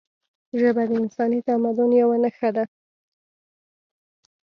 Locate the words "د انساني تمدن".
0.89-1.91